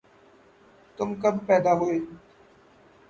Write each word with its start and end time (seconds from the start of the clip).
تم 0.97 1.09
کب 1.21 1.35
پیدا 1.47 1.73
ہوئے 1.79 1.97